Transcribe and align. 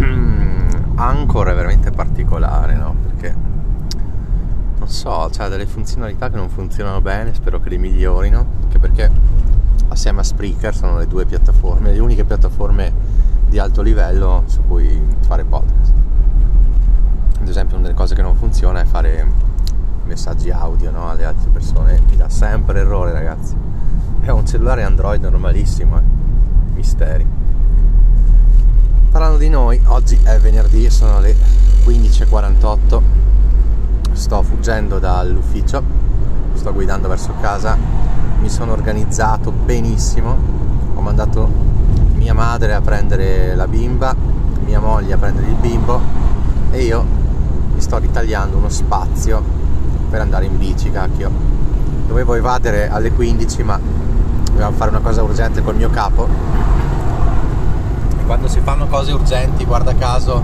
Anchor 0.00 1.48
è 1.48 1.54
veramente 1.54 1.90
particolare, 1.90 2.74
no? 2.74 2.94
Perché 3.02 3.34
non 4.78 4.88
so, 4.88 5.30
cioè 5.30 5.48
delle 5.48 5.66
funzionalità 5.66 6.30
che 6.30 6.36
non 6.36 6.48
funzionano 6.48 7.00
bene, 7.00 7.34
spero 7.34 7.60
che 7.60 7.68
le 7.68 7.78
migliorino, 7.78 8.46
anche 8.62 8.78
perché 8.78 9.10
assieme 9.88 10.20
a 10.20 10.22
Spreaker 10.22 10.74
sono 10.74 10.98
le 10.98 11.06
due 11.06 11.24
piattaforme, 11.24 11.92
le 11.92 11.98
uniche 11.98 12.24
piattaforme 12.24 12.92
di 13.48 13.58
alto 13.58 13.82
livello 13.82 14.44
su 14.46 14.62
cui 14.66 15.00
fare 15.20 15.44
podcast. 15.44 15.92
Ad 17.40 17.48
esempio 17.48 17.76
una 17.76 17.86
delle 17.86 17.98
cose 17.98 18.14
che 18.14 18.22
non 18.22 18.36
funziona 18.36 18.80
è 18.80 18.84
fare 18.84 19.26
messaggi 20.04 20.50
audio 20.50 20.90
no, 20.90 21.10
alle 21.10 21.24
altre 21.24 21.50
persone, 21.50 22.00
mi 22.08 22.16
dà 22.16 22.28
sempre 22.28 22.80
errore 22.80 23.12
ragazzi. 23.12 23.54
È 24.20 24.30
un 24.30 24.46
cellulare 24.46 24.82
Android 24.82 25.22
normalissimo, 25.22 25.98
eh. 25.98 26.02
misteri. 26.74 27.37
Parlando 29.10 29.38
di 29.38 29.48
noi, 29.48 29.80
oggi 29.86 30.18
è 30.22 30.38
venerdì, 30.38 30.90
sono 30.90 31.18
le 31.18 31.34
15.48, 31.86 33.00
sto 34.12 34.42
fuggendo 34.42 34.98
dall'ufficio, 34.98 35.82
sto 36.52 36.72
guidando 36.74 37.08
verso 37.08 37.32
casa, 37.40 37.74
mi 38.38 38.50
sono 38.50 38.72
organizzato 38.72 39.50
benissimo, 39.50 40.36
ho 40.94 41.00
mandato 41.00 41.50
mia 42.16 42.34
madre 42.34 42.74
a 42.74 42.82
prendere 42.82 43.54
la 43.54 43.66
bimba, 43.66 44.14
mia 44.66 44.78
moglie 44.78 45.14
a 45.14 45.16
prendere 45.16 45.48
il 45.48 45.54
bimbo 45.54 45.98
e 46.70 46.82
io 46.82 47.02
mi 47.74 47.80
sto 47.80 47.96
ritagliando 47.96 48.58
uno 48.58 48.68
spazio 48.68 49.42
per 50.10 50.20
andare 50.20 50.44
in 50.44 50.58
bici, 50.58 50.90
cacchio. 50.90 51.30
Dovevo 52.06 52.34
evadere 52.34 52.90
alle 52.90 53.10
15 53.10 53.62
ma 53.62 53.80
dovevamo 54.44 54.76
fare 54.76 54.90
una 54.90 55.00
cosa 55.00 55.22
urgente 55.22 55.62
col 55.62 55.76
mio 55.76 55.88
capo 55.88 56.67
quando 58.28 58.46
si 58.46 58.60
fanno 58.60 58.86
cose 58.88 59.10
urgenti, 59.12 59.64
guarda 59.64 59.94
caso, 59.94 60.42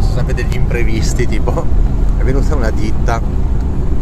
sono 0.00 0.12
sempre 0.12 0.34
degli 0.34 0.54
imprevisti, 0.54 1.26
tipo 1.26 1.64
è 2.18 2.22
venuta 2.24 2.54
una 2.54 2.68
ditta 2.68 3.18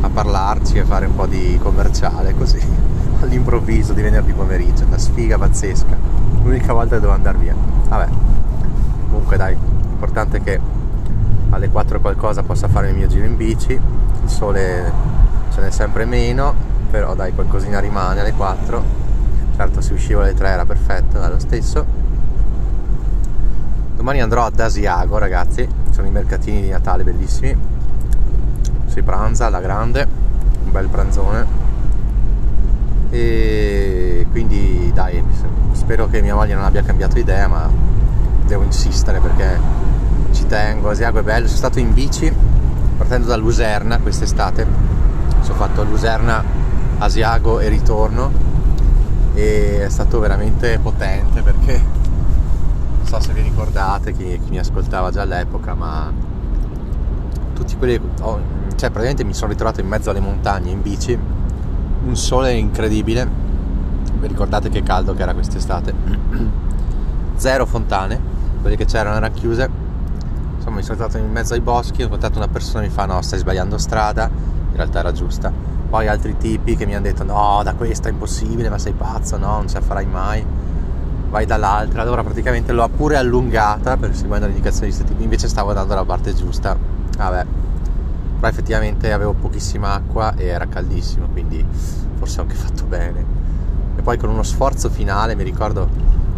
a 0.01 0.09
parlarci 0.09 0.79
e 0.79 0.85
fare 0.85 1.07
un 1.07 1.15
po' 1.15 1.27
di 1.27 1.57
commerciale 1.63 2.35
così 2.35 2.61
all'improvviso 3.23 3.93
di 3.93 4.03
venerdì 4.03 4.33
pomeriggio, 4.33 4.85
una 4.85 4.99
sfiga 4.99 5.39
pazzesca. 5.39 5.97
L'unica 6.43 6.73
volta 6.73 6.97
che 6.97 7.03
devo 7.03 7.13
andare 7.13 7.39
via. 7.39 7.55
Vabbè, 7.89 8.09
comunque 9.07 9.37
dai, 9.37 9.57
l'importante 9.57 10.39
è 10.39 10.43
che 10.43 10.61
alle 11.51 11.69
4 11.69 12.01
qualcosa 12.01 12.43
possa 12.43 12.67
fare 12.67 12.89
il 12.89 12.97
mio 12.97 13.07
giro 13.07 13.27
in 13.27 13.37
bici, 13.37 13.71
il 13.71 14.29
sole 14.29 14.93
ce 15.55 15.61
n'è 15.61 15.71
sempre 15.71 16.05
meno, 16.05 16.53
però 16.91 17.15
dai 17.15 17.33
qualcosina 17.33 17.79
rimane 17.79 18.23
alle 18.23 18.33
4. 18.33 18.83
Certo 19.55 19.81
se 19.81 19.93
uscivo 19.93 20.23
alle 20.23 20.35
3 20.35 20.49
era 20.49 20.65
perfetto, 20.65 21.23
è 21.23 21.29
lo 21.29 21.39
stesso 21.39 22.10
Domani 24.01 24.23
andrò 24.23 24.47
ad 24.47 24.59
Asiago, 24.59 25.19
ragazzi. 25.19 25.69
Sono 25.91 26.07
i 26.07 26.11
mercatini 26.11 26.63
di 26.63 26.71
Natale 26.71 27.05
bellissimi. 27.05 27.55
Si 28.87 29.03
pranza 29.03 29.45
alla 29.45 29.61
grande, 29.61 30.09
un 30.65 30.71
bel 30.71 30.89
pranzone. 30.89 31.47
E 33.11 34.27
quindi 34.31 34.91
dai, 34.95 35.23
spero 35.73 36.09
che 36.09 36.23
mia 36.23 36.35
moglie 36.35 36.55
non 36.55 36.65
abbia 36.65 36.83
cambiato 36.83 37.19
idea, 37.19 37.47
ma 37.47 37.71
devo 38.47 38.63
insistere 38.63 39.21
perché 39.21 39.61
ci 40.33 40.47
tengo. 40.47 40.89
Asiago 40.89 41.19
è 41.19 41.23
bello. 41.23 41.45
Sono 41.45 41.59
stato 41.59 41.79
in 41.79 41.93
bici 41.93 42.33
partendo 42.97 43.27
da 43.27 43.37
Luserna 43.37 43.99
quest'estate. 43.99 44.67
Sono 45.41 45.59
fatto 45.59 45.85
Luserna, 45.85 46.43
Asiago 46.97 47.61
e 47.61 47.69
ritorno 47.69 48.33
e 49.35 49.85
è 49.85 49.91
stato 49.91 50.21
veramente 50.21 50.79
potente 50.79 51.43
perché 51.43 52.00
so 53.11 53.19
se 53.19 53.33
vi 53.33 53.43
ricordate 53.43 54.13
chi, 54.13 54.39
chi 54.39 54.51
mi 54.51 54.59
ascoltava 54.61 55.11
già 55.11 55.23
all'epoca, 55.23 55.75
ma 55.75 56.13
tutti 57.55 57.77
quelli. 57.77 58.01
Oh, 58.21 58.39
cioè, 58.77 58.89
praticamente 58.91 59.25
mi 59.25 59.35
sono 59.35 59.51
ritrovato 59.51 59.81
in 59.81 59.89
mezzo 59.89 60.11
alle 60.11 60.21
montagne 60.21 60.71
in 60.71 60.81
bici, 60.81 61.19
un 62.05 62.17
sole 62.17 62.53
incredibile. 62.53 63.29
Vi 64.13 64.29
ricordate 64.29 64.69
che 64.69 64.85
caldo 64.85 65.15
che 65.15 65.23
era 65.23 65.35
quest'estate? 65.35 65.93
Zero 67.35 67.67
fontane, 67.67 68.21
quelle 68.61 68.77
che 68.77 68.85
c'erano 68.85 69.17
erano 69.17 69.35
chiuse. 69.35 69.69
Insomma, 70.59 70.77
mi 70.77 70.83
sono 70.85 70.97
trovato 70.97 71.19
in 71.19 71.33
mezzo 71.33 71.55
ai 71.55 71.61
boschi, 71.61 72.03
ho 72.03 72.05
incontrato 72.05 72.39
una 72.39 72.47
persona 72.47 72.83
che 72.83 72.91
mi 72.91 72.95
fa: 72.95 73.07
No, 73.07 73.21
stai 73.23 73.41
sbagliando 73.41 73.77
strada. 73.77 74.31
In 74.31 74.77
realtà 74.77 75.01
era 75.01 75.11
giusta. 75.11 75.53
Poi 75.91 76.07
altri 76.07 76.37
tipi 76.37 76.77
che 76.77 76.87
mi 76.87 76.95
hanno 76.95 77.07
detto: 77.07 77.25
No, 77.25 77.61
da 77.65 77.75
questa 77.75 78.09
è 78.09 78.13
impossibile, 78.13 78.69
ma 78.69 78.79
sei 78.79 78.93
pazzo, 78.93 79.37
no, 79.37 79.55
non 79.55 79.67
ce 79.67 79.75
la 79.75 79.81
farai 79.81 80.07
mai 80.07 80.60
vai 81.31 81.47
dall'altra, 81.47 82.03
allora 82.03 82.23
praticamente 82.25 82.73
l'ho 82.73 82.89
pure 82.89 83.17
allungata 83.17 83.97
per 83.97 84.15
seguendo 84.15 84.47
le 84.47 84.53
indicazioni 84.53 84.93
di 84.93 85.05
tipi, 85.05 85.23
invece 85.23 85.49
stavo 85.49 85.69
andando 85.69 85.91
dalla 85.91 86.05
parte 86.05 86.35
giusta, 86.35 86.77
vabbè, 87.17 87.47
però 88.37 88.49
effettivamente 88.49 89.13
avevo 89.13 89.33
pochissima 89.33 89.95
acqua 89.95 90.35
e 90.35 90.47
era 90.47 90.67
caldissimo, 90.67 91.29
quindi 91.29 91.65
forse 92.19 92.41
ho 92.41 92.43
anche 92.43 92.57
fatto 92.57 92.85
bene. 92.85 93.39
E 93.97 94.03
poi 94.03 94.19
con 94.19 94.29
uno 94.29 94.43
sforzo 94.43 94.91
finale 94.91 95.37
mi 95.37 95.45
ricordo 95.45 95.89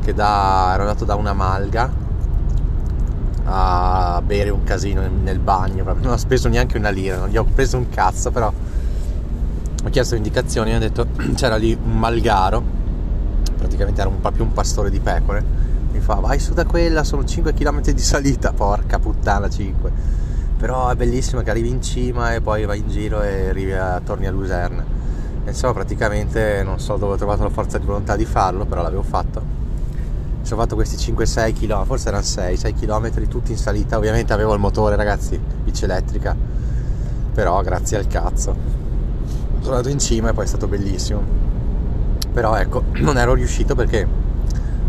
che 0.03 0.13
da, 0.13 0.73
ero 0.75 0.83
andato 0.83 1.05
da 1.05 1.15
una 1.15 1.33
malga 1.33 1.91
a 3.45 4.23
bere 4.25 4.51
un 4.51 4.63
casino 4.65 5.03
nel 5.23 5.39
bagno, 5.39 5.85
non 5.85 6.13
ho 6.13 6.17
speso 6.17 6.49
neanche 6.49 6.77
una 6.77 6.91
lira, 6.91 7.17
non 7.17 7.29
gli 7.29 7.37
ho 7.39 7.45
preso 7.45 7.79
un 7.79 7.89
cazzo, 7.89 8.31
però 8.31 8.53
ho 9.85 9.89
chiesto 9.89 10.17
indicazioni 10.17 10.71
e 10.71 10.75
hanno 10.75 10.83
detto 10.83 11.07
c'era 11.35 11.57
lì 11.57 11.77
un 11.83 11.99
malgaro 11.99 12.81
praticamente 13.63 14.01
era 14.01 14.11
un 14.11 14.21
po' 14.21 14.31
più 14.33 14.43
un 14.43 14.53
pastore 14.53 14.91
di 14.91 14.99
pecore, 14.99 15.45
mi 15.93 16.01
fa 16.01 16.15
vai 16.15 16.41
su 16.41 16.53
da 16.53 16.65
quella, 16.65 17.05
sono 17.05 17.25
5 17.25 17.55
km 17.55 17.81
di 17.81 18.01
salita, 18.01 18.53
porca 18.53 18.99
puttana 18.99 19.49
5, 19.49 19.91
però 20.57 20.89
è 20.89 20.97
bellissimo 20.97 21.43
che 21.43 21.51
arrivi 21.51 21.69
in 21.69 21.81
cima 21.81 22.35
e 22.35 22.41
poi 22.41 22.65
vai 22.65 22.81
in 22.81 22.89
giro 22.89 23.23
e 23.23 23.49
arrivi 23.49 23.73
a, 23.73 24.01
torni 24.05 24.27
a 24.27 24.33
Luserna. 24.33 24.85
Insomma 25.45 25.73
praticamente 25.75 26.63
non 26.65 26.81
so 26.81 26.97
dove 26.97 27.15
ho 27.15 27.17
trovato 27.17 27.43
la 27.43 27.51
forza 27.51 27.79
di 27.79 27.87
volontà 27.87 28.17
di 28.17 28.25
farlo, 28.25 28.65
però 28.65 28.83
l'avevo 28.83 29.03
fatto. 29.03 29.41
Mi 30.41 30.47
sono 30.47 30.61
fatto 30.61 30.75
questi 30.75 30.97
5-6 31.13 31.53
km, 31.55 31.85
forse 31.85 32.09
erano 32.09 32.25
6, 32.25 32.57
6 32.57 32.75
km 32.75 33.29
tutti 33.29 33.53
in 33.53 33.59
salita, 33.59 33.97
ovviamente 33.97 34.33
avevo 34.33 34.55
il 34.55 34.61
motore 34.61 34.97
ragazzi, 34.97 35.39
bici 35.63 35.85
elettrica, 35.85 36.35
però 37.33 37.61
grazie 37.63 37.97
al 37.97 38.09
cazzo. 38.09 38.57
Sono 39.61 39.77
andato 39.77 39.89
in 39.89 40.01
cima 40.01 40.31
e 40.31 40.33
poi 40.33 40.45
è 40.45 40.49
stato 40.49 40.67
bellissimo 40.67 41.43
però 42.33 42.57
ecco 42.57 42.85
non 43.01 43.19
ero 43.19 43.35
riuscito 43.35 43.75
perché 43.75 44.07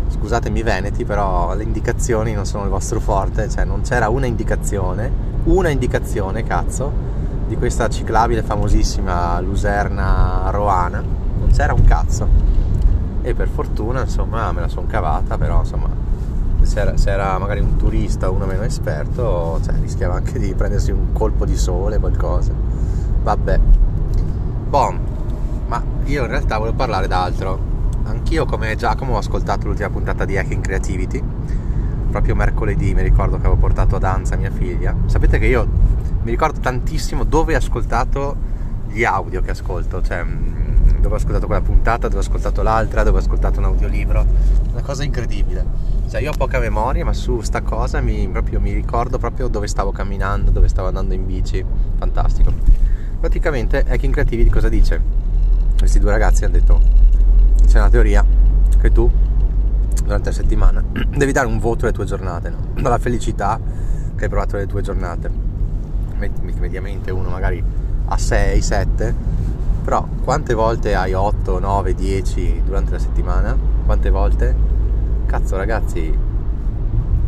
scusatemi 0.08 0.62
veneti 0.62 1.04
però 1.04 1.54
le 1.54 1.62
indicazioni 1.62 2.32
non 2.32 2.46
sono 2.46 2.64
il 2.64 2.70
vostro 2.70 3.00
forte 3.00 3.48
cioè 3.48 3.64
non 3.64 3.82
c'era 3.82 4.08
una 4.08 4.26
indicazione 4.26 5.32
una 5.44 5.68
indicazione 5.68 6.42
cazzo 6.42 7.12
di 7.46 7.56
questa 7.56 7.88
ciclabile 7.88 8.42
famosissima 8.42 9.38
Luserna 9.40 10.48
Roana. 10.50 11.00
Non 11.00 11.50
c'era 11.52 11.74
un 11.74 11.84
cazzo. 11.84 12.26
E 13.22 13.34
per 13.34 13.48
fortuna 13.48 14.02
insomma 14.02 14.50
me 14.52 14.60
la 14.60 14.68
sono 14.68 14.86
cavata 14.86 15.38
però 15.38 15.60
insomma 15.60 15.88
se 16.60 16.80
era, 16.80 16.96
se 16.96 17.10
era, 17.10 17.38
magari 17.38 17.60
un 17.60 17.76
turista 17.76 18.30
uno 18.30 18.46
meno 18.46 18.62
esperto 18.62 19.60
cioè, 19.62 19.74
rischiava 19.80 20.14
anche 20.14 20.38
di 20.38 20.54
prendersi 20.54 20.90
un 20.90 21.12
colpo 21.12 21.44
di 21.44 21.56
sole 21.56 21.98
qualcosa. 21.98 22.52
Vabbè. 23.22 23.60
Bom 24.68 25.13
ma 25.66 25.82
io 26.04 26.22
in 26.22 26.28
realtà 26.28 26.58
volevo 26.58 26.76
parlare 26.76 27.06
d'altro. 27.06 27.72
Anch'io 28.04 28.44
come 28.44 28.76
Giacomo 28.76 29.14
ho 29.14 29.18
ascoltato 29.18 29.66
l'ultima 29.66 29.88
puntata 29.88 30.24
di 30.24 30.36
Hacking 30.36 30.62
Creativity, 30.62 31.22
proprio 32.10 32.36
mercoledì 32.36 32.94
mi 32.94 33.02
ricordo 33.02 33.36
che 33.36 33.46
avevo 33.46 33.56
portato 33.56 33.96
a 33.96 33.98
danza 33.98 34.36
mia 34.36 34.50
figlia. 34.50 34.94
Sapete 35.06 35.38
che 35.38 35.46
io 35.46 35.66
mi 36.22 36.30
ricordo 36.30 36.60
tantissimo 36.60 37.24
dove 37.24 37.54
ho 37.54 37.58
ascoltato 37.58 38.36
gli 38.88 39.02
audio 39.02 39.40
che 39.40 39.50
ascolto, 39.50 40.00
cioè 40.00 40.22
mm, 40.22 41.00
dove 41.00 41.14
ho 41.14 41.16
ascoltato 41.16 41.46
quella 41.46 41.60
puntata, 41.60 42.06
dove 42.06 42.20
ho 42.20 42.24
ascoltato 42.24 42.62
l'altra, 42.62 43.02
dove 43.02 43.18
ho 43.18 43.20
ascoltato 43.20 43.58
un 43.58 43.64
audiolibro. 43.66 44.24
Una 44.70 44.82
cosa 44.82 45.02
incredibile. 45.02 45.64
Cioè 46.08 46.20
io 46.20 46.30
ho 46.30 46.34
poca 46.36 46.60
memoria, 46.60 47.04
ma 47.04 47.12
su 47.12 47.40
sta 47.40 47.62
cosa 47.62 48.00
mi, 48.00 48.28
proprio, 48.28 48.60
mi 48.60 48.72
ricordo 48.72 49.18
proprio 49.18 49.48
dove 49.48 49.66
stavo 49.66 49.90
camminando, 49.90 50.52
dove 50.52 50.68
stavo 50.68 50.86
andando 50.86 51.14
in 51.14 51.26
bici. 51.26 51.64
Fantastico. 51.98 52.52
Praticamente 53.18 53.84
Hacking 53.88 54.12
Creativity 54.12 54.50
cosa 54.50 54.68
dice? 54.68 55.23
Questi 55.84 55.98
due 55.98 56.12
ragazzi 56.12 56.44
hanno 56.44 56.54
detto 56.54 56.80
c'è 57.66 57.78
una 57.78 57.90
teoria 57.90 58.24
che 58.80 58.90
tu 58.90 59.10
durante 60.02 60.30
la 60.30 60.34
settimana 60.34 60.82
devi 61.14 61.30
dare 61.30 61.46
un 61.46 61.58
voto 61.58 61.84
alle 61.84 61.92
tue 61.92 62.06
giornate 62.06 62.48
no? 62.48 62.56
dalla 62.80 62.96
felicità 62.96 63.60
che 64.16 64.24
hai 64.24 64.30
provato 64.30 64.56
le 64.56 64.66
tue 64.66 64.80
giornate 64.80 65.30
mediamente 66.58 67.10
uno 67.10 67.28
magari 67.28 67.62
a 68.06 68.16
6, 68.16 68.62
7 68.62 69.14
però 69.84 70.08
quante 70.22 70.54
volte 70.54 70.94
hai 70.94 71.12
8, 71.12 71.58
9, 71.58 71.94
10 71.94 72.62
durante 72.64 72.92
la 72.92 72.98
settimana? 72.98 73.54
quante 73.84 74.08
volte? 74.08 74.56
cazzo 75.26 75.58
ragazzi 75.58 76.18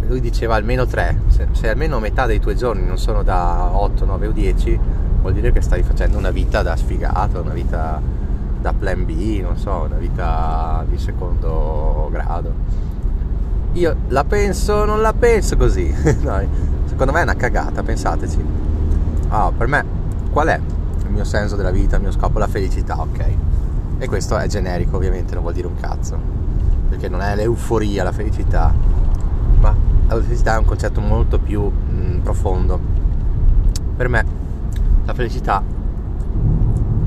lui 0.08 0.20
diceva 0.20 0.54
almeno 0.54 0.86
3 0.86 1.20
se, 1.26 1.48
se 1.50 1.68
almeno 1.68 1.98
metà 1.98 2.24
dei 2.24 2.40
tuoi 2.40 2.56
giorni 2.56 2.86
non 2.86 2.96
sono 2.96 3.22
da 3.22 3.76
8, 3.76 4.06
9 4.06 4.26
o 4.28 4.32
10 4.32 4.80
vuol 5.20 5.34
dire 5.34 5.52
che 5.52 5.60
stai 5.60 5.82
facendo 5.82 6.16
una 6.16 6.30
vita 6.30 6.62
da 6.62 6.74
sfigato 6.74 7.42
una 7.42 7.52
vita 7.52 8.24
da 8.60 8.72
plan 8.72 9.04
B, 9.04 9.40
non 9.42 9.56
so, 9.56 9.84
una 9.86 9.96
vita 9.96 10.84
di 10.88 10.98
secondo 10.98 12.08
grado. 12.10 12.52
io 13.72 13.96
la 14.08 14.24
penso, 14.24 14.84
non 14.84 15.00
la 15.00 15.12
penso 15.12 15.56
così. 15.56 15.86
no, 16.22 16.40
secondo 16.86 17.12
me 17.12 17.20
è 17.20 17.22
una 17.22 17.36
cagata, 17.36 17.82
pensateci. 17.82 18.44
Ah, 19.28 19.52
per 19.56 19.66
me, 19.66 19.84
qual 20.30 20.48
è 20.48 20.60
il 21.04 21.10
mio 21.10 21.24
senso 21.24 21.56
della 21.56 21.70
vita, 21.70 21.96
il 21.96 22.02
mio 22.02 22.12
scopo? 22.12 22.38
La 22.38 22.46
felicità, 22.46 23.00
ok. 23.00 23.26
E 23.98 24.08
questo 24.08 24.36
è 24.36 24.46
generico, 24.46 24.96
ovviamente, 24.96 25.34
non 25.34 25.42
vuol 25.42 25.54
dire 25.54 25.66
un 25.66 25.76
cazzo. 25.80 26.18
Perché 26.88 27.08
non 27.08 27.20
è 27.20 27.34
l'euforia, 27.34 28.02
la 28.02 28.12
felicità, 28.12 28.72
ma 29.60 29.74
la 30.08 30.22
felicità 30.22 30.54
è 30.54 30.58
un 30.58 30.64
concetto 30.64 31.00
molto 31.00 31.38
più 31.38 31.62
mh, 31.62 32.20
profondo. 32.22 32.78
Per 33.96 34.08
me, 34.08 34.24
la 35.04 35.14
felicità 35.14 35.62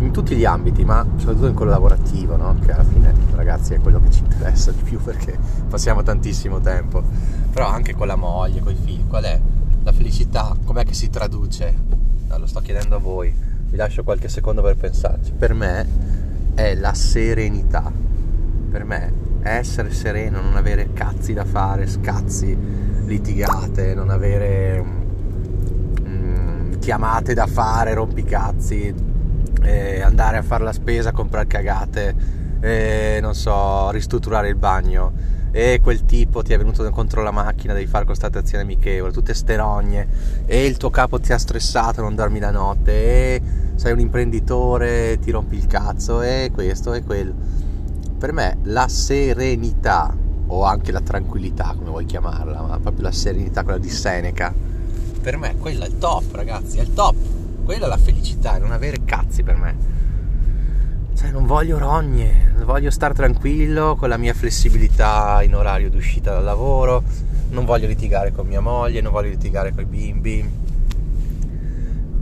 in 0.10 0.16
tutti 0.16 0.36
gli 0.36 0.44
ambiti, 0.46 0.84
ma 0.84 1.06
soprattutto 1.18 1.48
in 1.48 1.54
quello 1.54 1.72
lavorativo, 1.72 2.36
no? 2.36 2.58
che 2.66 2.72
alla 2.72 2.84
fine 2.84 3.14
ragazzi 3.36 3.76
è 3.76 3.80
quello 3.80 4.02
che 4.02 4.10
ci 4.10 4.24
interessa 4.24 4.72
di 4.72 4.82
più 4.82 5.00
perché 5.02 5.38
passiamo 5.70 6.02
tantissimo 6.02 6.60
tempo, 6.60 7.04
però 7.52 7.68
anche 7.68 7.96
con 7.96 8.08
la 8.08 8.16
moglie, 8.16 8.60
con 8.60 8.74
i 8.74 8.76
figli, 8.76 9.08
qual 9.08 9.24
è 9.24 9.40
la 9.84 9.92
felicità, 9.92 10.56
com'è 10.66 10.84
che 10.84 10.94
si 10.94 11.10
traduce? 11.10 11.74
No, 12.28 12.38
lo 12.38 12.48
sto 12.48 12.60
chiedendo 12.60 12.96
a 12.96 13.00
voi, 13.00 13.34
vi 13.70 13.78
lascio 13.78 14.04
qualche 14.04 14.30
secondo 14.30 14.64
per 14.64 14.76
pensarci. 14.76 15.32
Per 15.32 15.54
me 15.54 15.88
è 16.56 16.74
la 16.74 16.94
serenità, 16.96 17.92
per 18.72 18.84
me 18.84 19.14
è 19.42 19.50
essere 19.58 19.92
sereno, 19.92 20.42
non 20.42 20.56
avere 20.58 20.92
cazzi 20.92 21.34
da 21.34 21.46
fare, 21.46 21.88
scazzi, 21.88 22.58
litigate, 23.06 23.94
non 23.94 24.10
avere 24.10 24.84
mm, 26.02 26.74
chiamate 26.80 27.36
da 27.36 27.46
fare, 27.46 27.94
rompicazzi, 27.94 29.09
eh, 29.64 30.02
andare 30.02 30.38
a 30.38 30.42
fare 30.42 30.64
la 30.64 30.74
spesa, 30.74 31.12
comprare 31.12 31.48
cagate, 31.48 32.16
eh, 32.62 33.20
non 33.22 33.34
so, 33.36 33.90
ristrutturare 33.92 34.50
il 34.50 34.56
bagno. 34.56 35.38
E 35.52 35.80
quel 35.82 36.06
tipo 36.06 36.44
ti 36.44 36.54
è 36.54 36.58
venuto 36.58 36.88
contro 36.92 37.24
la 37.24 37.32
macchina, 37.32 37.74
devi 37.74 37.88
fare 37.88 38.06
constatazione 38.06 38.64
amichevole, 38.64 39.12
tutte 39.12 39.34
ste 39.34 39.56
rogne. 39.56 40.08
E 40.46 40.66
il 40.66 40.78
tuo 40.78 40.90
capo 40.90 41.20
ti 41.20 41.34
ha 41.34 41.38
stressato, 41.38 42.02
non 42.02 42.16
dormi 42.16 42.40
la 42.40 42.52
notte. 42.52 42.92
E 42.92 43.42
sei 43.76 43.94
un 43.94 44.00
imprenditore, 44.00 45.18
ti 45.20 45.32
rompi 45.32 45.56
il 45.58 45.66
cazzo. 45.66 46.22
E 46.22 46.52
questo 46.54 46.94
e 46.94 47.04
quello. 47.04 47.34
Per 48.20 48.32
me 48.32 48.58
la 48.64 48.88
serenità 48.88 50.16
o 50.48 50.64
anche 50.64 50.92
la 50.92 51.02
tranquillità, 51.02 51.74
come 51.76 51.90
vuoi 51.90 52.06
chiamarla, 52.06 52.62
ma 52.62 52.80
proprio 52.80 53.04
la 53.04 53.12
serenità, 53.12 53.64
quella 53.64 53.78
di 53.78 53.90
Seneca, 53.90 54.54
per 55.22 55.38
me 55.38 55.56
quella 55.58 55.86
è 55.86 55.88
il 55.88 55.98
top, 55.98 56.34
ragazzi, 56.34 56.80
è 56.80 56.82
il 56.82 56.94
top 56.94 57.16
quella 57.70 57.86
è 57.86 57.88
la 57.88 57.98
felicità, 57.98 58.58
non 58.58 58.72
avere 58.72 59.04
cazzi 59.06 59.44
per 59.44 59.56
me. 59.56 59.78
Cioè, 61.16 61.30
non 61.30 61.46
voglio 61.46 61.78
rogne, 61.78 62.52
voglio 62.66 62.90
stare 62.90 63.14
tranquillo 63.14 63.96
con 63.96 64.10
la 64.10 64.18
mia 64.18 64.34
flessibilità 64.34 65.44
in 65.44 65.54
orario 65.54 65.92
d'uscita 65.92 66.32
dal 66.32 66.44
lavoro, 66.44 67.04
non 67.50 67.66
voglio 67.66 67.86
litigare 67.86 68.32
con 68.32 68.48
mia 68.48 68.60
moglie, 68.60 69.02
non 69.02 69.12
voglio 69.12 69.30
litigare 69.30 69.72
con 69.72 69.84
i 69.84 69.86
bimbi. 69.86 70.50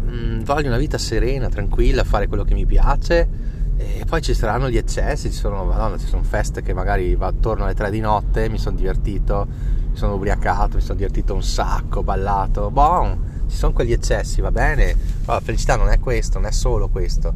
Mm, 0.10 0.42
voglio 0.42 0.68
una 0.68 0.78
vita 0.78 0.98
serena, 0.98 1.48
tranquilla, 1.48 2.04
fare 2.04 2.28
quello 2.28 2.44
che 2.44 2.54
mi 2.54 2.66
piace 2.66 3.46
e 3.78 4.04
poi 4.06 4.22
ci 4.22 4.34
saranno 4.34 4.70
gli 4.70 4.76
eccessi, 4.76 5.32
ci 5.32 5.38
sono, 5.38 5.64
madonna, 5.64 5.98
ci 5.98 6.08
sono 6.08 6.24
feste 6.24 6.62
che 6.62 6.74
magari 6.74 7.16
va 7.16 7.28
attorno 7.28 7.64
alle 7.64 7.74
3 7.74 7.90
di 7.90 8.02
notte, 8.02 8.50
mi 8.50 8.58
sono 8.58 8.76
divertito, 8.76 9.48
mi 9.92 9.96
sono 9.96 10.16
ubriacato, 10.16 10.76
mi 10.76 10.82
sono 10.82 10.96
divertito 10.96 11.34
un 11.34 11.44
sacco, 11.44 12.04
ballato, 12.04 12.70
boh 12.70 13.36
ci 13.48 13.56
sono 13.56 13.74
quegli 13.74 13.92
eccessi, 13.92 14.42
va 14.42 14.52
bene, 14.52 14.96
ma 15.26 15.34
la 15.34 15.40
felicità 15.40 15.76
non 15.76 15.90
è 15.90 16.00
questo, 16.00 16.40
non 16.40 16.48
è 16.48 16.52
solo 16.52 16.90
questo. 16.90 17.34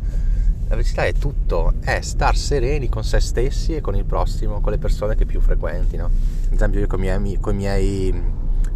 La 0.68 0.76
felicità 0.78 1.06
è 1.06 1.14
tutto, 1.14 1.74
è 1.82 2.00
star 2.02 2.36
sereni 2.36 2.88
con 2.88 3.04
se 3.04 3.20
stessi 3.20 3.76
e 3.76 3.82
con 3.82 3.96
il 3.96 4.06
prossimo, 4.06 4.62
con 4.62 4.72
le 4.72 4.78
persone 4.78 5.16
che 5.16 5.26
più 5.26 5.42
frequenti, 5.42 5.98
no? 5.98 6.06
Ad 6.06 6.54
esempio 6.54 6.80
io 6.80 6.88
con 6.88 7.00
i 7.00 7.20
miei, 7.20 7.38
con 7.40 7.54
i 7.54 7.58
miei 7.58 8.24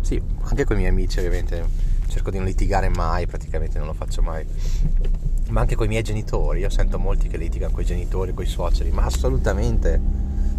sì, 0.01 0.21
anche 0.43 0.65
con 0.65 0.75
i 0.75 0.79
miei 0.79 0.91
amici 0.91 1.17
ovviamente 1.17 1.63
cerco 2.07 2.29
di 2.29 2.37
non 2.37 2.45
litigare 2.45 2.89
mai, 2.89 3.25
praticamente 3.25 3.79
non 3.79 3.88
lo 3.88 3.93
faccio 3.93 4.21
mai. 4.21 4.45
Ma 5.49 5.61
anche 5.61 5.75
con 5.75 5.85
i 5.85 5.89
miei 5.89 6.03
genitori, 6.03 6.59
io 6.59 6.69
sento 6.69 6.99
molti 6.99 7.27
che 7.27 7.38
litigano 7.38 7.73
con 7.73 7.81
i 7.81 7.85
genitori, 7.85 8.33
con 8.33 8.43
i 8.43 8.47
suoceri, 8.47 8.91
ma 8.91 9.03
assolutamente, 9.03 9.99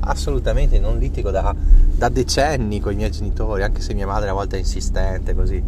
assolutamente 0.01 0.81
non 0.81 0.99
litigo 0.99 1.31
da, 1.31 1.55
da 1.55 2.09
decenni 2.09 2.81
con 2.81 2.93
i 2.93 2.97
miei 2.97 3.11
genitori, 3.11 3.63
anche 3.63 3.81
se 3.81 3.95
mia 3.95 4.07
madre 4.07 4.31
a 4.31 4.33
volte 4.33 4.57
è 4.57 4.59
insistente 4.59 5.35
così 5.35 5.63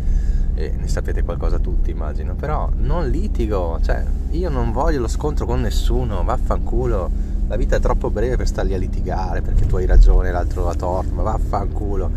e 0.59 0.75
ne 0.77 0.89
sapete 0.89 1.23
qualcosa 1.23 1.61
tutti 1.61 1.93
immagino, 1.93 2.35
però 2.35 2.69
non 2.79 3.09
litigo, 3.09 3.79
cioè 3.81 4.05
io 4.31 4.51
non 4.51 4.73
voglio 4.73 5.01
lo 5.01 5.07
scontro 5.07 5.47
con 5.47 5.61
nessuno, 5.61 6.25
vaffanculo, 6.25 7.09
la 7.47 7.57
vita 7.57 7.77
è 7.77 7.81
troppo 7.81 8.11
breve 8.11 8.37
per 8.37 8.49
starli 8.49 8.75
a 8.75 8.77
litigare 8.77 9.41
perché 9.41 9.67
tu 9.67 9.77
hai 9.77 9.87
ragione, 9.87 10.33
l'altro 10.33 10.69
ha 10.69 10.75
torto, 10.75 11.15
ma 11.15 11.23
vaffanculo, 11.23 12.11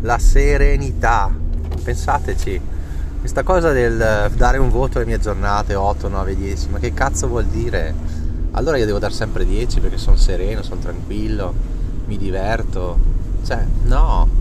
la 0.00 0.18
serenità, 0.18 1.32
pensateci, 1.84 2.60
questa 3.20 3.44
cosa 3.44 3.70
del 3.70 4.32
dare 4.34 4.58
un 4.58 4.70
voto 4.70 4.98
alle 4.98 5.06
mie 5.06 5.20
giornate 5.20 5.76
8, 5.76 6.08
9, 6.08 6.34
10, 6.34 6.68
ma 6.70 6.78
che 6.80 6.92
cazzo 6.92 7.28
vuol 7.28 7.44
dire? 7.44 7.94
Allora 8.50 8.78
io 8.78 8.86
devo 8.86 8.98
dare 8.98 9.12
sempre 9.12 9.46
10 9.46 9.78
perché 9.78 9.96
sono 9.96 10.16
sereno, 10.16 10.62
sono 10.62 10.80
tranquillo, 10.80 11.54
mi 12.06 12.16
diverto, 12.16 12.98
cioè 13.44 13.64
no, 13.84 14.35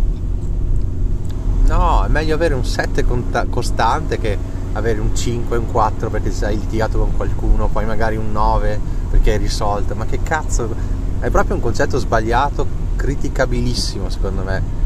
No, 1.68 2.04
è 2.04 2.08
meglio 2.10 2.36
avere 2.36 2.54
un 2.54 2.64
7 2.64 3.04
conta- 3.04 3.46
costante 3.50 4.20
che 4.20 4.38
avere 4.74 5.00
un 5.00 5.16
5, 5.16 5.58
un 5.58 5.72
4 5.72 6.10
perché 6.10 6.32
hai 6.46 6.60
litigato 6.60 7.00
con 7.00 7.16
qualcuno, 7.16 7.68
poi 7.68 7.86
magari 7.86 8.18
un 8.18 8.32
9 8.32 8.80
perché 9.10 9.32
hai 9.32 9.38
risolto. 9.38 9.96
Ma 9.96 10.06
che 10.06 10.20
cazzo? 10.22 10.74
È 11.20 11.30
proprio 11.30 11.56
un 11.56 11.62
concetto 11.62 11.98
sbagliato, 11.98 12.68
criticabilissimo 12.96 14.10
secondo 14.10 14.44
me. 14.44 14.84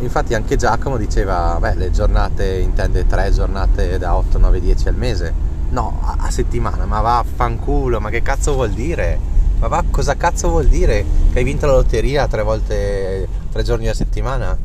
Infatti 0.00 0.34
anche 0.34 0.56
Giacomo 0.56 0.96
diceva, 0.96 1.56
beh, 1.60 1.74
le 1.74 1.90
giornate 1.90 2.58
intende 2.58 3.06
3 3.06 3.32
giornate 3.32 3.98
da 3.98 4.16
8, 4.16 4.38
9, 4.38 4.60
10 4.60 4.88
al 4.88 4.94
mese. 4.94 5.34
No, 5.70 6.00
a, 6.02 6.16
a 6.20 6.30
settimana, 6.30 6.84
ma 6.84 7.00
vaffanculo, 7.00 8.00
ma 8.00 8.10
che 8.10 8.22
cazzo 8.22 8.54
vuol 8.54 8.70
dire? 8.70 9.18
Ma 9.58 9.66
va, 9.66 9.84
cosa 9.90 10.16
cazzo 10.16 10.48
vuol 10.48 10.66
dire 10.66 11.04
che 11.32 11.38
hai 11.38 11.44
vinto 11.44 11.66
la 11.66 11.72
lotteria 11.72 12.26
tre 12.28 12.42
volte, 12.42 13.28
tre 13.50 13.62
giorni 13.62 13.88
a 13.88 13.94
settimana? 13.94 14.56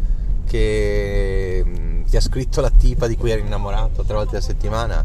Che 0.56 1.64
mm, 1.66 2.04
ti 2.04 2.16
ha 2.16 2.22
scritto 2.22 2.62
la 2.62 2.70
tipa 2.70 3.08
di 3.08 3.18
cui 3.18 3.32
eri 3.32 3.42
innamorato 3.42 4.04
tre 4.04 4.16
volte 4.16 4.38
a 4.38 4.42
settimana, 4.42 5.04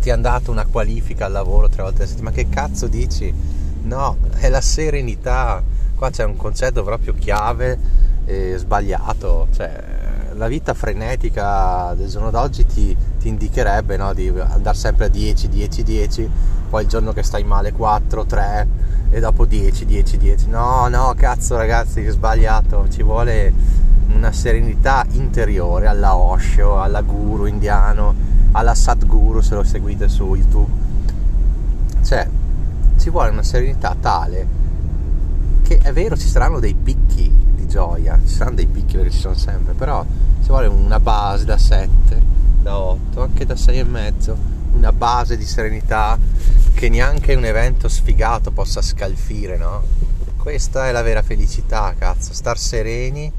ti 0.00 0.10
ha 0.10 0.16
dato 0.16 0.50
una 0.50 0.66
qualifica 0.66 1.26
al 1.26 1.32
lavoro 1.32 1.68
tre 1.68 1.82
volte 1.82 2.02
a 2.02 2.06
settimana, 2.06 2.30
ma 2.30 2.42
che 2.42 2.48
cazzo 2.48 2.88
dici? 2.88 3.32
No, 3.82 4.18
è 4.34 4.48
la 4.48 4.60
serenità, 4.60 5.62
qua 5.94 6.10
c'è 6.10 6.24
un 6.24 6.36
concetto 6.36 6.82
proprio 6.82 7.14
chiave 7.14 8.06
sbagliato, 8.56 9.48
cioè 9.54 9.96
la 10.34 10.48
vita 10.48 10.74
frenetica 10.74 11.94
del 11.96 12.08
giorno 12.08 12.30
d'oggi 12.30 12.66
ti, 12.66 12.94
ti 13.18 13.28
indicherebbe 13.28 13.96
no, 13.96 14.12
di 14.12 14.28
andare 14.28 14.76
sempre 14.76 15.06
a 15.06 15.08
10, 15.08 15.48
10, 15.48 15.82
10, 15.82 16.30
poi 16.68 16.82
il 16.82 16.88
giorno 16.88 17.12
che 17.12 17.22
stai 17.22 17.44
male 17.44 17.72
4, 17.72 18.26
3 18.26 18.68
e 19.10 19.20
dopo 19.20 19.46
10, 19.46 19.86
10, 19.86 20.18
10. 20.18 20.48
No, 20.48 20.88
no, 20.88 21.14
cazzo 21.16 21.56
ragazzi, 21.56 22.06
sbagliato, 22.06 22.86
ci 22.90 23.02
vuole 23.02 23.52
una 24.12 24.32
serenità 24.32 25.04
interiore 25.10 25.86
alla 25.86 26.16
Osho, 26.16 26.80
alla 26.80 27.02
guru 27.02 27.46
indiano, 27.46 28.14
alla 28.52 28.74
Sadguru 28.74 29.40
se 29.40 29.54
lo 29.54 29.62
seguite 29.62 30.08
su 30.08 30.34
YouTube. 30.34 30.72
Cioè, 32.02 32.28
ci 32.98 33.10
vuole 33.10 33.30
una 33.30 33.42
serenità 33.42 33.94
tale 33.98 34.56
che 35.62 35.78
è 35.78 35.92
vero 35.92 36.16
ci 36.16 36.26
saranno 36.26 36.60
dei 36.60 36.74
picchi 36.74 37.30
di 37.54 37.68
gioia, 37.68 38.18
ci 38.24 38.34
saranno 38.34 38.56
dei 38.56 38.66
picchi 38.66 38.96
perché 38.96 39.10
ci 39.10 39.18
sono 39.18 39.34
sempre, 39.34 39.74
però 39.74 40.04
ci 40.40 40.48
vuole 40.48 40.66
una 40.66 40.98
base 40.98 41.44
da 41.44 41.58
7, 41.58 42.22
da 42.62 42.78
8, 42.78 43.22
anche 43.22 43.44
da 43.44 43.54
6 43.54 43.78
e 43.78 43.84
mezzo, 43.84 44.36
una 44.72 44.92
base 44.92 45.36
di 45.36 45.44
serenità 45.44 46.18
che 46.72 46.88
neanche 46.88 47.34
un 47.34 47.44
evento 47.44 47.88
sfigato 47.88 48.50
possa 48.50 48.80
scalfire, 48.80 49.58
no? 49.58 49.82
Questa 50.38 50.88
è 50.88 50.92
la 50.92 51.02
vera 51.02 51.20
felicità, 51.22 51.94
cazzo, 51.98 52.32
star 52.32 52.56
sereni 52.56 53.30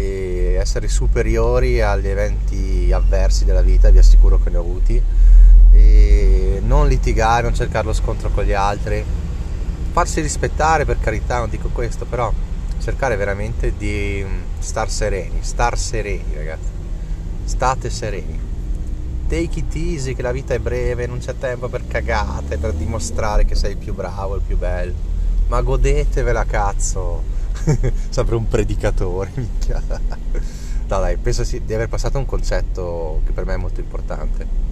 e 0.00 0.54
essere 0.54 0.88
superiori 0.88 1.80
agli 1.82 2.08
eventi 2.08 2.90
avversi 2.92 3.44
della 3.44 3.62
vita, 3.62 3.90
vi 3.90 3.98
assicuro 3.98 4.38
che 4.38 4.50
ne 4.50 4.56
ho 4.56 4.60
avuti, 4.60 5.02
e 5.72 6.60
non 6.64 6.88
litigare, 6.88 7.42
non 7.42 7.54
cercare 7.54 7.86
lo 7.86 7.92
scontro 7.92 8.30
con 8.30 8.44
gli 8.44 8.52
altri, 8.52 9.04
farsi 9.92 10.20
rispettare 10.20 10.84
per 10.84 10.98
carità, 10.98 11.38
non 11.38 11.50
dico 11.50 11.68
questo, 11.68 12.04
però 12.06 12.32
cercare 12.78 13.16
veramente 13.16 13.74
di 13.76 14.24
star 14.58 14.90
sereni, 14.90 15.38
star 15.40 15.78
sereni 15.78 16.34
ragazzi, 16.34 16.70
state 17.44 17.90
sereni. 17.90 18.48
Take 19.28 19.60
it 19.60 19.74
easy, 19.76 20.14
che 20.14 20.22
la 20.22 20.32
vita 20.32 20.54
è 20.54 20.58
breve, 20.58 21.06
non 21.06 21.18
c'è 21.18 21.38
tempo 21.38 21.68
per 21.68 21.86
cagate, 21.86 22.58
per 22.58 22.72
dimostrare 22.72 23.44
che 23.44 23.54
sei 23.54 23.72
il 23.72 23.76
più 23.76 23.94
bravo, 23.94 24.34
il 24.34 24.42
più 24.44 24.58
bello. 24.58 24.94
Ma 25.46 25.60
godetevela, 25.60 26.44
cazzo! 26.46 27.39
sempre 28.08 28.34
un 28.34 28.48
predicatore, 28.48 29.30
minchia. 29.36 29.82
No 29.86 30.98
dai, 30.98 31.16
penso 31.16 31.44
di 31.44 31.74
aver 31.74 31.88
passato 31.88 32.18
un 32.18 32.26
concetto 32.26 33.20
che 33.24 33.32
per 33.32 33.44
me 33.44 33.54
è 33.54 33.56
molto 33.56 33.80
importante. 33.80 34.68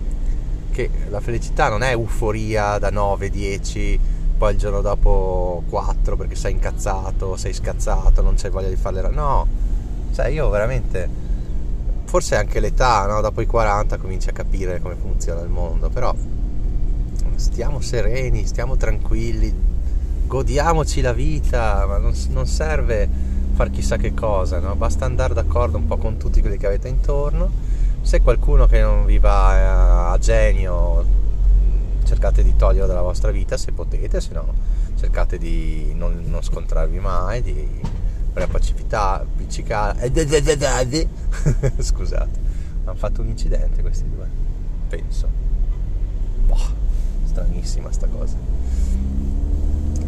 Che 0.71 0.91
la 1.09 1.21
felicità 1.21 1.69
non 1.69 1.83
è 1.83 1.91
euforia 1.91 2.79
da 2.79 2.91
9, 2.91 3.31
10, 3.31 4.01
poi 4.37 4.53
il 4.53 4.59
giorno 4.59 4.81
dopo 4.81 5.63
4 5.69 6.17
perché 6.17 6.35
sei 6.35 6.53
incazzato, 6.53 7.37
sei 7.37 7.53
scazzato, 7.53 8.23
non 8.23 8.35
c'hai 8.37 8.51
voglia 8.51 8.69
di 8.69 8.77
farle... 8.77 9.09
No, 9.11 9.47
Cioè 10.13 10.29
io 10.29 10.49
veramente, 10.49 11.09
forse 12.05 12.37
anche 12.37 12.61
l'età, 12.61 13.07
no? 13.07 13.21
dopo 13.21 13.41
i 13.41 13.47
40 13.47 13.97
cominci 13.99 14.29
a 14.29 14.33
capire 14.33 14.81
come 14.81 14.95
funziona 14.95 15.41
il 15.41 15.49
mondo, 15.49 15.89
però 15.89 16.15
stiamo 17.35 17.81
sereni, 17.81 18.47
stiamo 18.47 18.77
tranquilli, 18.77 19.53
godiamoci 20.29 21.01
la 21.01 21.13
vita, 21.13 21.85
ma 21.89 21.99
non, 21.99 22.13
non 22.29 22.47
serve 22.47 23.09
far 23.55 23.71
chissà 23.71 23.97
che 23.97 24.15
cosa, 24.15 24.61
no? 24.61 24.77
basta 24.77 25.05
andare 25.05 25.35
d'accordo 25.35 25.79
un 25.79 25.89
po' 25.89 25.97
con 25.97 26.17
tutti 26.19 26.41
quelli 26.41 26.59
che 26.59 26.67
avete 26.67 26.87
intorno. 26.87 27.51
Se 28.03 28.21
qualcuno 28.21 28.67
che 28.67 28.81
non 28.81 29.05
vi 29.05 29.19
va 29.19 30.13
a 30.13 30.19
genio, 30.19 31.05
cercate 32.05 32.45
di 32.45 32.55
toglierlo 32.55 32.87
dalla 32.87 33.03
vostra 33.03 33.33
vita 33.33 33.57
se 33.57 33.73
potete, 33.73 34.21
se 34.21 34.31
no 34.33 34.77
cercate 34.99 35.39
di 35.39 35.93
non, 35.95 36.25
non 36.27 36.43
scontrarvi 36.43 36.99
mai, 36.99 37.43
di 37.43 37.81
pacifità, 38.51 39.21
appiccicare. 39.21 40.13
Scusate, 41.79 42.39
hanno 42.85 42.97
fatto 42.97 43.21
un 43.23 43.29
incidente 43.29 43.81
questi 43.83 44.09
due, 44.09 44.29
penso. 44.89 45.29
Boh, 46.47 46.57
stranissima 47.25 47.91
sta 47.91 48.07
cosa. 48.07 48.37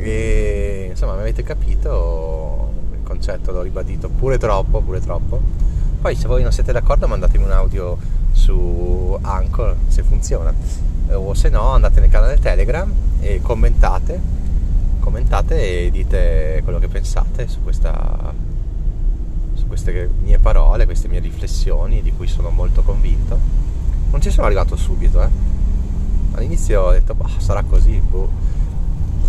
E 0.02 0.88
insomma, 0.90 1.14
mi 1.14 1.21
avete 1.21 1.42
capito 1.42 2.73
il 2.92 3.02
concetto, 3.02 3.52
l'ho 3.52 3.62
ribadito 3.62 4.09
pure 4.09 4.38
troppo, 4.38 4.80
pure 4.80 5.00
troppo. 5.00 5.40
Poi 6.00 6.14
se 6.14 6.26
voi 6.26 6.42
non 6.42 6.52
siete 6.52 6.73
d'accordo 6.73 7.07
mandatemi 7.07 7.45
un 7.45 7.52
audio 7.52 7.99
su 8.33 9.19
Anchor 9.21 9.76
se 9.88 10.02
funziona 10.02 10.54
o 11.12 11.35
se 11.35 11.49
no 11.49 11.73
andate 11.73 12.00
nel 12.00 12.09
canale 12.09 12.38
Telegram 12.38 12.90
e 13.21 13.40
commentate 13.42 14.38
commentate 15.00 15.87
e 15.87 15.90
dite 15.90 16.61
quello 16.62 16.78
che 16.78 16.87
pensate 16.87 17.49
su, 17.49 17.62
questa, 17.62 18.33
su 19.54 19.66
queste 19.66 20.09
mie 20.23 20.38
parole, 20.38 20.85
queste 20.85 21.09
mie 21.09 21.19
riflessioni 21.19 22.02
di 22.02 22.12
cui 22.12 22.28
sono 22.28 22.50
molto 22.50 22.83
convinto. 22.83 23.38
Non 24.11 24.21
ci 24.21 24.30
sono 24.30 24.47
arrivato 24.47 24.76
subito, 24.76 25.21
eh. 25.23 25.28
All'inizio 26.33 26.83
ho 26.83 26.92
detto, 26.92 27.14
bah, 27.14 27.28
sarà 27.38 27.64
così, 27.64 27.99
boh. 27.99 28.59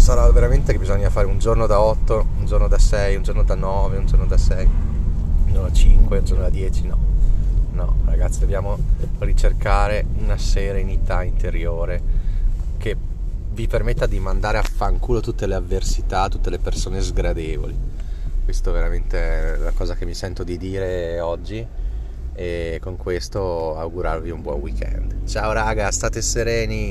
Sarà 0.01 0.27
veramente 0.31 0.71
che 0.71 0.79
bisogna 0.79 1.11
fare 1.11 1.27
un 1.27 1.37
giorno 1.37 1.67
da 1.67 1.79
8, 1.79 2.25
un 2.39 2.45
giorno 2.47 2.67
da 2.67 2.79
6, 2.79 3.17
un 3.17 3.21
giorno 3.21 3.43
da 3.43 3.53
9, 3.53 3.97
un 3.97 4.07
giorno 4.07 4.25
da 4.25 4.35
6, 4.35 4.65
un 4.65 5.45
giorno 5.45 5.67
da 5.67 5.71
5, 5.71 6.17
un 6.17 6.25
giorno 6.25 6.41
da 6.41 6.49
10, 6.49 6.87
no. 6.87 6.97
No, 7.73 7.97
ragazzi, 8.05 8.39
dobbiamo 8.39 8.79
ricercare 9.19 10.03
una 10.17 10.39
serenità 10.39 11.21
interiore 11.21 12.01
che 12.77 12.97
vi 13.51 13.67
permetta 13.67 14.07
di 14.07 14.19
mandare 14.19 14.57
a 14.57 14.63
fanculo 14.63 15.19
tutte 15.19 15.45
le 15.45 15.53
avversità, 15.53 16.27
tutte 16.29 16.49
le 16.49 16.57
persone 16.57 16.99
sgradevoli. 16.99 17.77
Questo 18.43 18.71
è 18.71 18.73
veramente 18.73 19.57
la 19.57 19.71
cosa 19.71 19.93
che 19.93 20.05
mi 20.05 20.15
sento 20.15 20.43
di 20.43 20.57
dire 20.57 21.19
oggi 21.19 21.63
e 22.33 22.79
con 22.81 22.97
questo 22.97 23.77
augurarvi 23.77 24.31
un 24.31 24.41
buon 24.41 24.61
weekend. 24.61 25.27
Ciao 25.27 25.51
raga, 25.51 25.91
state 25.91 26.23
sereni! 26.23 26.89